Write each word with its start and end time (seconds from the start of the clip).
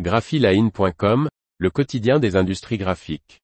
graphiline.com, 0.00 1.28
le 1.58 1.70
quotidien 1.70 2.18
des 2.18 2.34
industries 2.34 2.78
graphiques. 2.78 3.40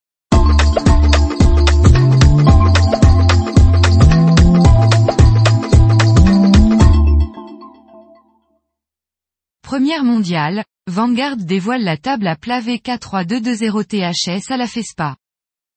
Première 9.62 10.02
mondiale, 10.02 10.64
Vanguard 10.88 11.36
dévoile 11.36 11.84
la 11.84 11.96
table 11.96 12.26
à 12.26 12.34
plat 12.34 12.60
VK3220THS 12.60 14.52
à 14.52 14.56
la 14.56 14.66
FESPA. 14.66 15.16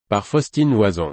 Par 0.10 0.26
Faustine 0.26 0.72
Loison. 0.72 1.12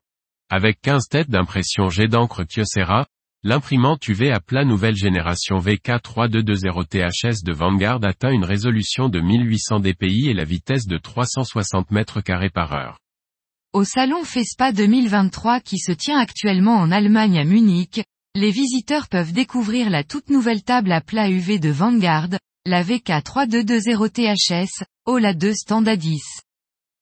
Avec 0.48 0.80
15 0.80 1.08
têtes 1.08 1.28
d'impression 1.28 1.90
jet 1.90 2.08
d'encre 2.08 2.44
Kyocera, 2.44 3.06
l'imprimante 3.42 4.06
UV 4.06 4.30
à 4.30 4.40
plat 4.40 4.64
nouvelle 4.64 4.96
génération 4.96 5.58
VK3220THS 5.58 7.42
de 7.42 7.52
Vanguard 7.52 8.04
atteint 8.04 8.30
une 8.30 8.44
résolution 8.44 9.08
de 9.08 9.20
1800 9.20 9.80
dpi 9.80 10.28
et 10.28 10.34
la 10.34 10.44
vitesse 10.44 10.86
de 10.86 10.98
360 10.98 11.90
mètres 11.90 12.20
carrés 12.20 12.50
par 12.50 12.74
heure. 12.74 12.98
Au 13.72 13.84
salon 13.84 14.24
FESPA 14.24 14.72
2023 14.72 15.60
qui 15.60 15.78
se 15.78 15.92
tient 15.92 16.18
actuellement 16.18 16.76
en 16.76 16.90
Allemagne 16.90 17.38
à 17.38 17.44
Munich, 17.44 18.02
les 18.34 18.50
visiteurs 18.50 19.08
peuvent 19.08 19.32
découvrir 19.32 19.88
la 19.88 20.04
toute 20.04 20.28
nouvelle 20.28 20.62
table 20.62 20.92
à 20.92 21.00
plat 21.00 21.30
UV 21.30 21.58
de 21.58 21.70
Vanguard, 21.70 22.28
la 22.66 22.82
VK3220THS, 22.82 24.84
OLA 25.06 25.32
2 25.32 25.54
stand 25.54 25.88
à 25.88 25.96
10. 25.96 26.20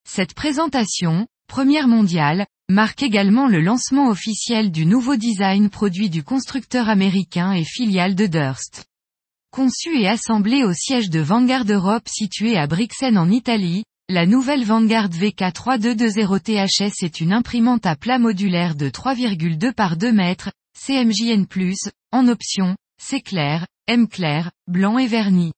Cette 0.08 0.34
présentation, 0.34 1.26
première 1.48 1.88
mondiale, 1.88 2.46
marque 2.70 3.02
également 3.02 3.48
le 3.48 3.60
lancement 3.60 4.08
officiel 4.08 4.70
du 4.70 4.86
nouveau 4.86 5.16
design 5.16 5.70
produit 5.70 6.10
du 6.10 6.22
constructeur 6.22 6.88
américain 6.88 7.52
et 7.52 7.64
filiale 7.64 8.14
de 8.14 8.26
Durst. 8.26 8.84
Conçu 9.50 9.98
et 9.98 10.06
assemblé 10.06 10.62
au 10.62 10.72
siège 10.74 11.10
de 11.10 11.20
Vanguard 11.20 11.64
Europe 11.64 12.06
situé 12.06 12.56
à 12.56 12.66
Brixen 12.66 13.16
en 13.18 13.30
Italie, 13.30 13.82
la 14.10 14.26
nouvelle 14.26 14.64
Vanguard 14.64 15.08
VK3220THS 15.08 17.04
est 17.04 17.20
une 17.20 17.32
imprimante 17.32 17.86
à 17.86 17.96
plat 17.96 18.18
modulaire 18.18 18.74
de 18.74 18.88
3,2 18.88 19.72
par 19.72 19.96
2 19.96 20.12
mètres, 20.12 20.50
CMJN+, 20.78 21.46
en 22.12 22.28
option, 22.28 22.76
C 23.00 23.20
clair, 23.20 23.66
M 23.86 24.06
clair, 24.06 24.50
blanc 24.66 24.98
et 24.98 25.06
verni. 25.06 25.52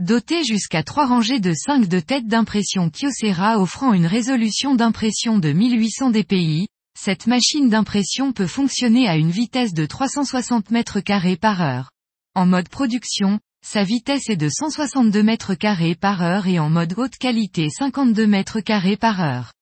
Dotée 0.00 0.44
jusqu'à 0.44 0.82
trois 0.82 1.06
rangées 1.06 1.40
de 1.40 1.52
5 1.52 1.86
de 1.86 2.00
têtes 2.00 2.26
d'impression 2.26 2.88
Kyocera 2.88 3.60
offrant 3.60 3.92
une 3.92 4.06
résolution 4.06 4.74
d'impression 4.74 5.38
de 5.38 5.52
1800 5.52 6.08
dpi, 6.08 6.68
cette 6.98 7.26
machine 7.26 7.68
d'impression 7.68 8.32
peut 8.32 8.46
fonctionner 8.46 9.08
à 9.08 9.16
une 9.16 9.30
vitesse 9.30 9.74
de 9.74 9.84
360 9.84 10.70
mètres 10.70 11.00
carrés 11.00 11.36
par 11.36 11.60
heure. 11.60 11.90
En 12.34 12.46
mode 12.46 12.70
production, 12.70 13.40
sa 13.62 13.84
vitesse 13.84 14.30
est 14.30 14.36
de 14.36 14.48
162 14.48 15.22
mètres 15.22 15.54
carrés 15.54 15.94
par 15.94 16.22
heure 16.22 16.46
et 16.46 16.58
en 16.58 16.70
mode 16.70 16.94
haute 16.96 17.18
qualité 17.18 17.68
52 17.68 18.26
mètres 18.26 18.60
carrés 18.60 18.96
par 18.96 19.20
heure. 19.20 19.52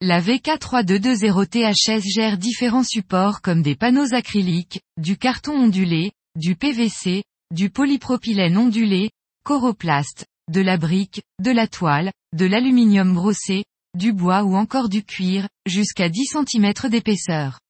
La 0.00 0.20
VK3220THS 0.20 2.02
gère 2.12 2.38
différents 2.38 2.82
supports 2.82 3.40
comme 3.40 3.62
des 3.62 3.76
panneaux 3.76 4.14
acryliques, 4.14 4.80
du 4.96 5.16
carton 5.16 5.52
ondulé, 5.52 6.10
du 6.34 6.56
PVC, 6.56 7.22
du 7.52 7.70
polypropylène 7.70 8.58
ondulé, 8.58 9.10
coroplaste, 9.44 10.26
de 10.50 10.60
la 10.60 10.76
brique, 10.76 11.22
de 11.40 11.50
la 11.50 11.66
toile, 11.66 12.12
de 12.34 12.46
l'aluminium 12.46 13.14
brossé, 13.14 13.64
du 13.96 14.12
bois 14.12 14.42
ou 14.42 14.56
encore 14.56 14.88
du 14.88 15.04
cuir, 15.04 15.48
jusqu'à 15.66 16.08
10 16.08 16.36
cm 16.48 16.72
d'épaisseur. 16.90 17.60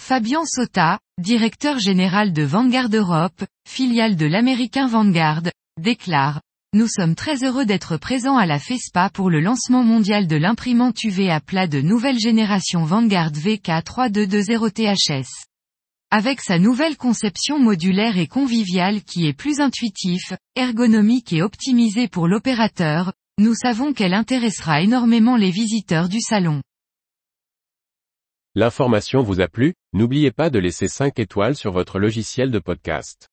Fabian 0.00 0.44
Sota, 0.44 0.98
directeur 1.18 1.78
général 1.78 2.32
de 2.32 2.42
Vanguard 2.42 2.88
Europe, 2.92 3.44
filiale 3.68 4.16
de 4.16 4.26
l'américain 4.26 4.86
Vanguard, 4.86 5.42
déclare 5.80 6.40
Nous 6.74 6.86
sommes 6.86 7.14
très 7.14 7.44
heureux 7.44 7.66
d'être 7.66 7.96
présents 7.96 8.36
à 8.36 8.46
la 8.46 8.58
FESPA 8.58 9.10
pour 9.10 9.30
le 9.30 9.40
lancement 9.40 9.82
mondial 9.82 10.26
de 10.26 10.36
l'imprimante 10.36 11.02
UV 11.02 11.30
à 11.30 11.40
plat 11.40 11.66
de 11.66 11.80
nouvelle 11.80 12.18
génération 12.18 12.84
Vanguard 12.84 13.32
VK3220THS. 13.32 15.45
Avec 16.12 16.40
sa 16.40 16.60
nouvelle 16.60 16.96
conception 16.96 17.58
modulaire 17.58 18.16
et 18.16 18.28
conviviale 18.28 19.02
qui 19.02 19.26
est 19.26 19.32
plus 19.32 19.58
intuitif, 19.58 20.34
ergonomique 20.54 21.32
et 21.32 21.42
optimisée 21.42 22.06
pour 22.06 22.28
l'opérateur, 22.28 23.12
nous 23.38 23.54
savons 23.54 23.92
qu'elle 23.92 24.14
intéressera 24.14 24.82
énormément 24.82 25.36
les 25.36 25.50
visiteurs 25.50 26.08
du 26.08 26.20
salon. 26.20 26.62
L'information 28.54 29.20
vous 29.22 29.40
a 29.40 29.48
plu, 29.48 29.74
n'oubliez 29.92 30.30
pas 30.30 30.48
de 30.48 30.60
laisser 30.60 30.86
5 30.86 31.18
étoiles 31.18 31.56
sur 31.56 31.72
votre 31.72 31.98
logiciel 31.98 32.52
de 32.52 32.60
podcast. 32.60 33.28